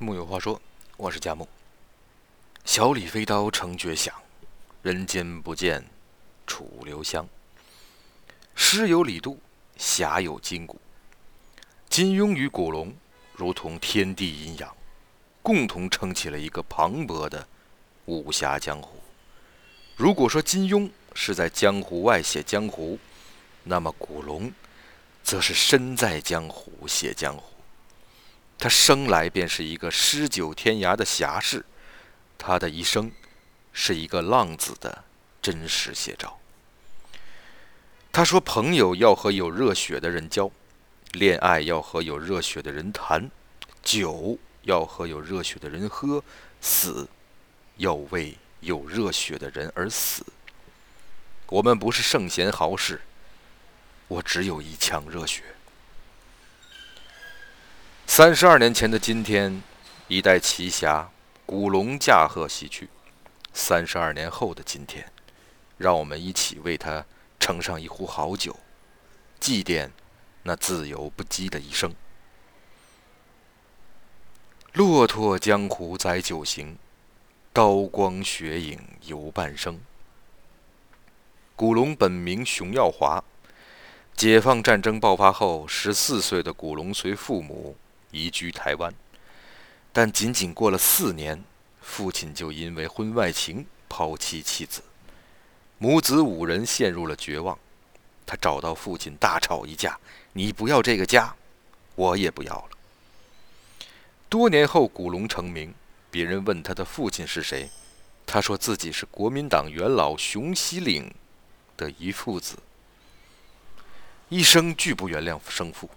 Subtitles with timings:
[0.00, 0.60] 木有话说，
[0.96, 1.48] 我是佳木。
[2.64, 4.14] 小李飞刀成绝响，
[4.80, 5.84] 人间不见
[6.46, 7.26] 楚留香。
[8.54, 9.40] 诗有李杜，
[9.76, 10.80] 侠有金谷。
[11.88, 12.94] 金庸与古龙
[13.34, 14.72] 如同天地阴阳，
[15.42, 17.48] 共同撑起了一个磅礴的
[18.04, 19.00] 武侠江湖。
[19.96, 22.96] 如果说金庸是在江湖外写江湖，
[23.64, 24.52] 那么古龙
[25.24, 27.57] 则是身在江湖写江湖。
[28.58, 31.64] 他生来便是一个诗酒天涯的侠士，
[32.36, 33.12] 他的一生
[33.72, 35.04] 是一个浪子的
[35.40, 36.40] 真实写照。
[38.10, 40.50] 他说：“朋友要和有热血的人交，
[41.12, 43.30] 恋爱要和有热血的人谈，
[43.80, 46.24] 酒要和有热血的人喝，
[46.60, 47.08] 死
[47.76, 50.26] 要为有热血的人而死。
[51.46, 53.00] 我们不是圣贤豪士，
[54.08, 55.44] 我只有一腔热血。”
[58.10, 59.62] 三十二年前的今天，
[60.08, 61.10] 一代奇侠
[61.44, 62.88] 古龙驾鹤西去。
[63.52, 65.12] 三十二年后的今天，
[65.76, 67.04] 让我们一起为他
[67.38, 68.58] 盛上一壶好酒，
[69.38, 69.90] 祭奠
[70.42, 71.94] 那自由不羁的一生。
[74.72, 76.78] 骆驼江湖载酒行，
[77.52, 79.78] 刀光血影游半生。
[81.54, 83.22] 古龙本名熊耀华，
[84.16, 87.76] 解放战争爆发后，十四岁的古龙随父母。
[88.10, 88.94] 移居台湾，
[89.92, 91.44] 但仅仅过了四年，
[91.82, 94.82] 父亲就因为婚外情抛弃妻子，
[95.76, 97.58] 母子五人陷入了绝望。
[98.24, 99.98] 他找到父亲大吵一架
[100.32, 101.34] ：“你不要这个家，
[101.94, 102.70] 我也不要了。”
[104.28, 105.74] 多年后，古龙成名，
[106.10, 107.70] 别人问他的父亲是谁，
[108.26, 111.12] 他说自己是国民党元老熊希龄
[111.76, 112.58] 的一父子，
[114.28, 115.90] 一生拒不原谅生父。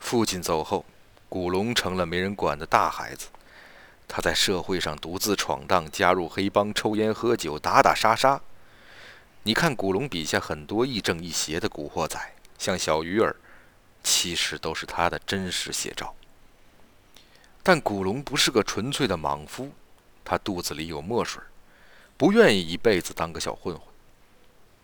[0.00, 0.84] 父亲走后。
[1.28, 3.26] 古龙成了没人管的大孩子，
[4.06, 8.40] 他在社会上独自闯荡，加入黑帮，抽烟喝酒，打打杀杀。
[9.42, 12.18] 你看古龙笔下很多亦正亦邪的古惑仔，
[12.58, 13.36] 像小鱼儿，
[14.02, 16.14] 其实都是他的真实写照。
[17.62, 19.72] 但古龙不是个纯粹的莽夫，
[20.24, 21.42] 他肚子里有墨水，
[22.16, 23.82] 不愿意一辈子当个小混混。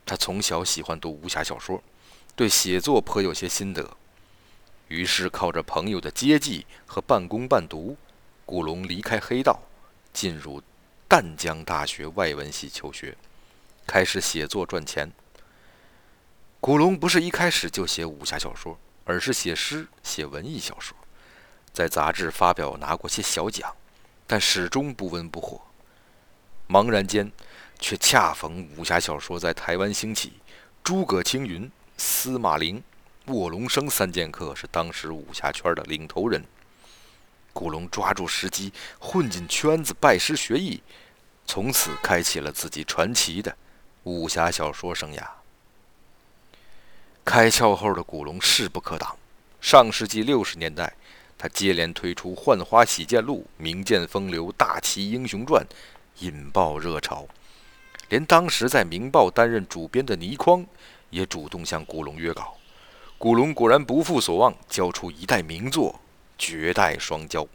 [0.04, 1.80] 他从小喜欢读武侠小说，
[2.34, 3.96] 对写作颇有些心得。
[4.92, 7.96] 于是，靠着朋友的接济和半工半读，
[8.44, 9.58] 古龙离开黑道，
[10.12, 10.62] 进入
[11.08, 13.16] 淡江大学外文系求学，
[13.86, 15.10] 开始写作赚钱。
[16.60, 20.94] 古龙不是一开始就写武侠小说，而是写诗、写文艺小说，
[21.72, 23.74] 在杂志发表拿过些小奖，
[24.26, 25.58] 但始终不温不火。
[26.68, 27.32] 茫然间，
[27.78, 30.34] 却恰逢武侠小说在台湾兴起，
[30.84, 32.84] 诸葛青云、司马陵。
[33.26, 36.42] 卧龙生三剑客是当时武侠圈的领头人。
[37.52, 40.82] 古龙抓住时机混进圈子，拜师学艺，
[41.46, 43.56] 从此开启了自己传奇的
[44.04, 45.22] 武侠小说生涯。
[47.24, 49.16] 开窍后的古龙势不可挡。
[49.60, 50.92] 上世纪六十年代，
[51.38, 55.64] 他接连推出《浣花洗剑录》《名剑风流》《大旗英雄传》，
[56.24, 57.28] 引爆热潮。
[58.08, 60.66] 连当时在《明报》担任主编的倪匡，
[61.10, 62.56] 也主动向古龙约稿。
[63.22, 66.00] 古龙果然不负所望，交出一代名作，
[66.36, 67.46] 绝代双骄。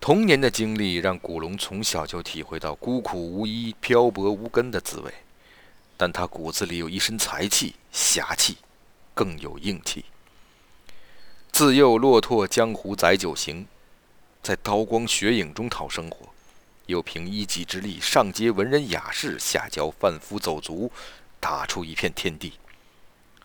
[0.00, 5.12] 童年的经历让古龙从小就体会到孤苦无依、漂泊无根的滋味，
[5.98, 8.56] 但他骨子里有一身才气、侠气，
[9.12, 10.06] 更有硬气。
[11.52, 13.66] 自幼落拓江湖载酒行，
[14.42, 16.30] 在刀光血影中讨生活，
[16.86, 20.90] 又凭一己之力上接文人雅士，下交贩夫走卒，
[21.38, 22.54] 打出一片天地。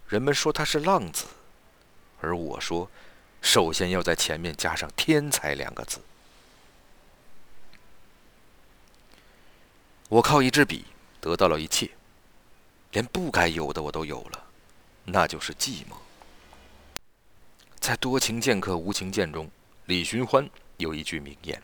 [0.07, 1.25] 人们说他是浪子，
[2.21, 2.89] 而我说，
[3.41, 5.99] 首先要在前面加上“天才”两个字。
[10.09, 10.85] 我靠一支笔
[11.19, 11.89] 得到了一切，
[12.91, 14.43] 连不该有的我都有了，
[15.05, 15.95] 那就是寂寞。
[17.79, 19.49] 在《多情剑客无情剑》中，
[19.85, 20.47] 李寻欢
[20.77, 21.61] 有一句名言：“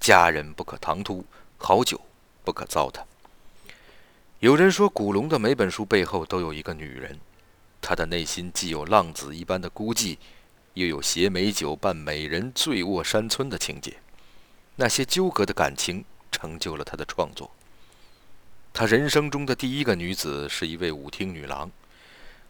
[0.00, 1.24] 佳人不可唐突，
[1.56, 2.00] 好酒
[2.42, 3.04] 不可糟蹋。”
[4.40, 7.18] 有人说，古龙的每本书背后都有一个女人。
[7.80, 10.18] 他的内心既有浪子一般的孤寂，
[10.74, 13.96] 又有携美酒伴美人醉卧山村的情节。
[14.76, 17.50] 那些纠葛的感情成就了他的创作。
[18.72, 21.70] 他人生中的第一个女子是一位舞厅女郎。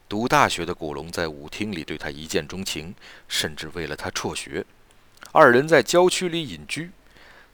[0.09, 2.93] 读大学的古龙在舞厅里对她一见钟情，
[3.29, 4.67] 甚至为了她辍学。
[5.31, 6.91] 二人在郊区里隐居，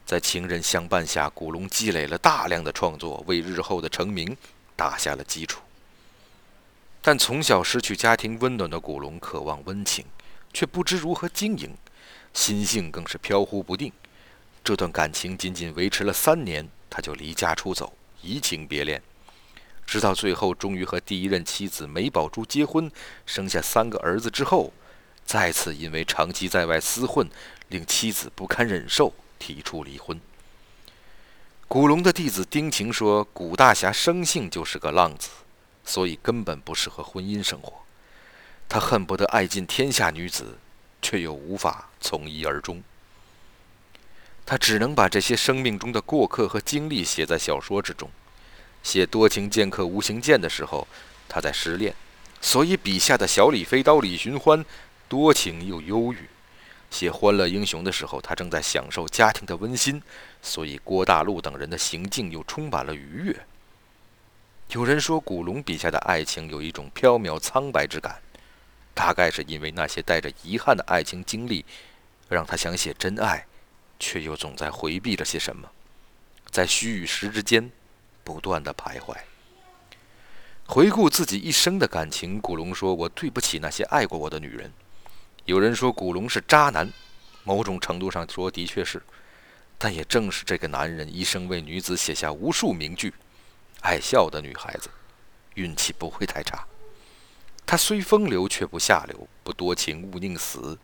[0.06, 4.34] 在情人相伴下，古龙积累了大量的创作，为日后的成名
[4.74, 5.60] 打下了基础。
[7.06, 10.04] 但从小失去家庭温暖的古龙，渴望温情，
[10.52, 11.72] 却不知如何经营，
[12.34, 13.92] 心性更是飘忽不定。
[14.64, 17.92] 这段感情仅仅维持了三年，他就离家出走，
[18.22, 19.00] 移情别恋，
[19.86, 22.90] 直到最后终于和第一任妻子梅宝珠结婚，
[23.24, 24.72] 生下三个儿子之后，
[25.24, 27.30] 再次因为长期在外厮混，
[27.68, 30.20] 令妻子不堪忍受，提出离婚。
[31.68, 35.28] 古龙的弟子丁晴说：“古大侠生性就是个浪子，
[35.86, 37.72] 所以根本不适合婚姻生活。
[38.68, 40.58] 他恨不得爱尽天下女子，
[41.00, 42.82] 却又无法从一而终。”
[44.44, 48.10] 他只能把这些生命中的过客和经历写在小说之中。
[48.82, 50.86] 写《多情剑客无情剑》的时候，
[51.28, 51.92] 他在失恋，
[52.40, 54.64] 所以笔下的小李飞刀李寻欢
[55.08, 56.28] 多情又忧郁；
[56.88, 60.00] 写《欢乐英雄》的时候，他正在享受家庭的温馨，
[60.40, 63.36] 所以郭大陆等人的行径又充满了愉悦。
[64.70, 68.20] 有人说，古龙笔下的爱情有一种飘渺苍白之感，
[68.94, 71.64] 大概是因为那些带着遗憾的爱情经历，
[72.28, 73.46] 让他想写真爱。
[73.98, 75.70] 却又总在回避着些什么，
[76.50, 77.70] 在虚与实之间
[78.22, 79.16] 不断的徘徊。
[80.66, 84.70] 回顾自己一生的感情，古龙说：“我对不起那些爱过我的女人。”
[85.46, 86.92] 有人说古龙是渣男，
[87.42, 89.02] 某种程度上说的确是，
[89.78, 93.14] 但也正是这个男人一生为女子写下无数名句，
[93.80, 94.88] 爱笑的女孩子
[95.54, 96.66] 运气不会太差。
[97.64, 100.78] 他虽风流却不下流，不多情勿宁死，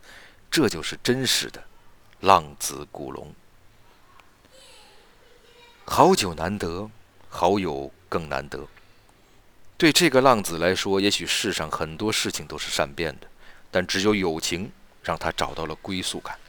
[0.51, 1.63] 这就是真实的。
[2.19, 3.33] 浪子古龙，
[5.83, 6.89] 好酒难得，
[7.27, 8.65] 好友更难得。
[9.77, 13.27] 对这个浪子来说，也许世上很多事情都是善变的，
[13.69, 16.39] 但只有友情让他找到了归宿感。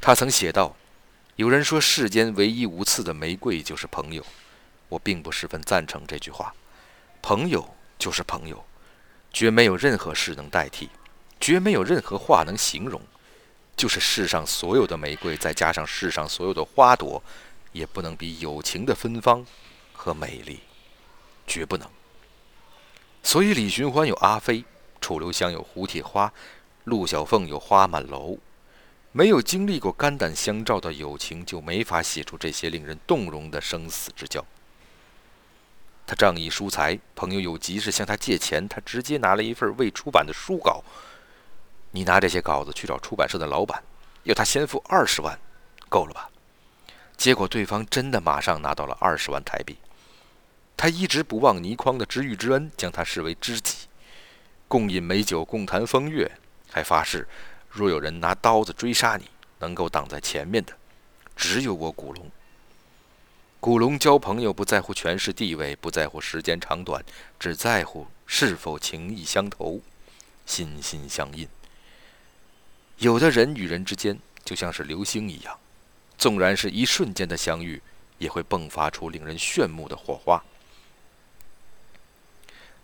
[0.00, 0.74] 他曾写道
[1.36, 4.26] ：“有人说世间唯一无刺的玫瑰就是朋友，
[4.88, 6.54] 我并不十分赞成这句话。
[7.22, 8.64] 朋友就是朋友，
[9.32, 10.90] 绝没有任何事能代替，
[11.40, 13.00] 绝没有任何话能形容。”
[13.76, 17.20] 就是世上所有的玫瑰，再加上世上所有的花朵，
[17.72, 19.44] 也不能比友情的芬芳
[19.92, 20.60] 和美丽，
[21.44, 21.90] 绝不能。
[23.24, 24.64] 所以李寻欢有阿飞，
[25.00, 26.32] 楚留香有蝴蝶花，
[26.84, 28.38] 陆小凤有花满楼。
[29.10, 34.44] 没有经历过肝胆相照的友情，就没法写出这些令人动容的生死之交。
[36.06, 40.84] 他仗义疏财，朋友有急事向他借钱，他直接拿了一份未出版的书稿。
[41.92, 43.82] 你拿这些稿子去找出版社的老板，
[44.24, 45.38] 要他先付二十万，
[45.88, 46.28] 够了吧？
[47.16, 49.78] 结果对方真的马上拿到了二十万台币。
[50.76, 53.86] 他一直不忘倪匡的知遇之恩，将他视为知己，
[54.68, 56.30] 共饮美酒，共谈风月，
[56.70, 57.26] 还发誓，
[57.70, 59.30] 若有人拿刀子追杀你，
[59.60, 60.74] 能够挡在前面的，
[61.36, 62.30] 只有我古龙。
[63.64, 67.02] 古龙交朋友不在乎权势地位，不在乎时间长短，
[67.40, 69.80] 只在乎是否情意相投，
[70.44, 71.48] 心心相印。
[72.98, 75.58] 有的人与人之间就像是流星一样，
[76.18, 77.80] 纵然是一瞬间的相遇，
[78.18, 80.44] 也会迸发出令人炫目的火花。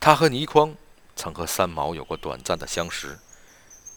[0.00, 0.74] 他和倪匡
[1.14, 3.18] 曾和三毛有过短暂的相识，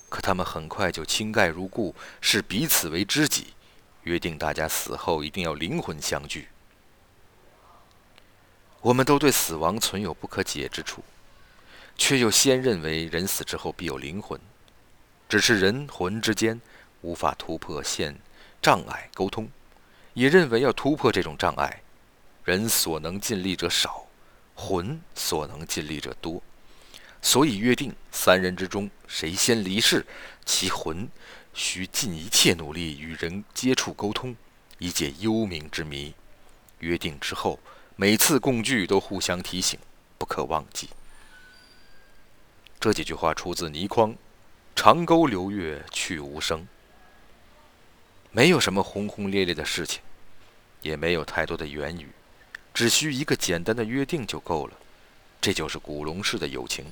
[0.10, 3.54] 可他们很快就倾盖如故，视彼此为知己，
[4.02, 6.50] 约定大家死后一定要灵魂相聚。
[8.84, 11.02] 我们都对死亡存有不可解之处，
[11.98, 14.38] 却又先认为人死之后必有灵魂。
[15.30, 16.60] 只是人魂之间
[17.00, 18.20] 无法突破现
[18.62, 19.50] 障碍沟通，
[20.14, 21.82] 也认为要突破这种障碍，
[22.44, 24.06] 人所能尽力者少，
[24.54, 26.44] 魂所能尽力者多，
[27.22, 30.06] 所以约定三人之中谁先离世，
[30.44, 31.08] 其魂
[31.54, 34.36] 需尽一切努力与人接触沟通，
[34.78, 36.14] 以解幽冥之谜。
[36.80, 37.58] 约定之后，
[37.96, 39.80] 每次共聚都互相提醒，
[40.18, 40.90] 不可忘记。
[42.80, 44.16] 这几句话出自倪匡。
[44.76, 46.68] 长沟流月去无声，
[48.32, 50.02] 没有什么轰轰烈烈的事情，
[50.82, 52.10] 也没有太多的言语，
[52.74, 54.74] 只需一个简单的约定就够了。
[55.40, 56.86] 这就是古龙式的友情。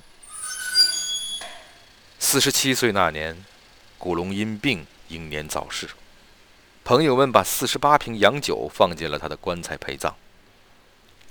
[2.20, 3.44] 四十七岁那年，
[3.98, 5.90] 古龙因病英年早逝，
[6.84, 10.16] 朋友们把四十八瓶洋酒放进了他的棺材陪葬，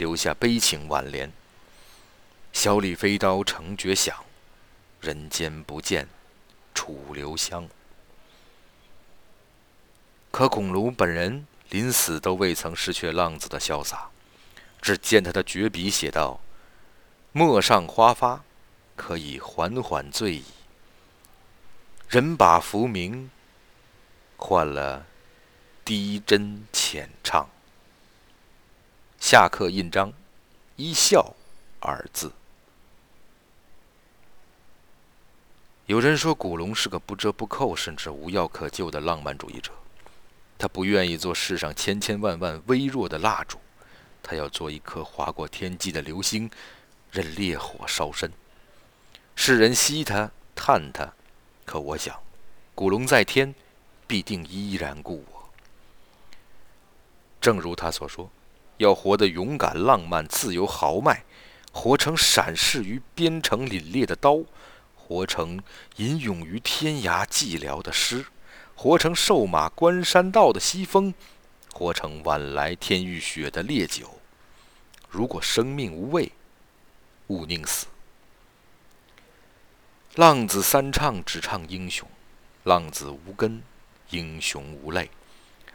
[0.01, 1.31] 留下悲情挽联
[2.55, 4.25] ：“小李飞刀成绝响，
[4.99, 6.09] 人间不见。”
[6.73, 7.69] 楚留香。
[10.31, 14.09] 可巩龙本人临死都未曾失去浪子的潇洒，
[14.81, 16.41] 只见他的绝笔写道
[17.33, 18.43] ：“陌上花发，
[18.97, 20.45] 可以缓缓醉矣。
[22.09, 23.31] 人把浮名
[24.39, 25.05] 换了
[25.85, 27.47] 低斟浅唱。”
[29.21, 30.15] 下刻印章，
[30.77, 31.37] 一笑
[31.79, 32.33] 二字。
[35.85, 39.71] 有人说古龙是个不折不扣，甚至无药可救的浪漫主义者。
[40.59, 43.59] 他不愿意做世上千千万万微弱的蜡烛，
[44.23, 46.51] 他要做一颗划过天际的流星，
[47.13, 48.33] 任烈火烧身。
[49.37, 51.13] 世人惜他，叹他，
[51.67, 52.19] 可我想，
[52.75, 53.55] 古龙在天，
[54.07, 55.51] 必定依然故我。
[57.39, 58.31] 正如他所说，
[58.81, 61.23] 要活得勇敢、浪漫、自由、豪迈，
[61.71, 64.39] 活成闪逝于边城凛冽的刀，
[64.95, 65.63] 活成
[65.97, 68.25] 吟咏于天涯寂寥的诗。
[68.75, 71.13] 活成瘦马关山道的西风，
[71.75, 74.19] 活成晚来天欲雪的烈酒。
[75.11, 76.33] 如果生命无味，
[77.27, 77.87] 勿宁死。
[80.15, 82.09] 浪子三唱只唱英雄，
[82.65, 83.63] 浪子无根，
[84.09, 85.11] 英雄无泪。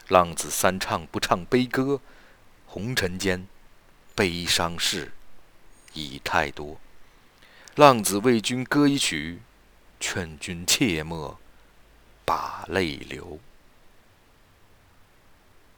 [0.08, 2.02] 浪子三唱不唱悲歌，
[2.76, 3.48] 红尘间
[4.16, 5.14] 悲伤事
[5.94, 6.78] 已太多。
[7.76, 9.40] 浪子为君歌一曲，
[9.98, 11.40] 劝君切莫。
[12.26, 13.40] 把泪流。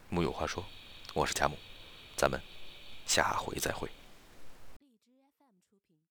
[0.09, 0.65] 木有话说，
[1.13, 1.55] 我是贾母，
[2.15, 2.41] 咱们
[3.05, 3.87] 下回再会。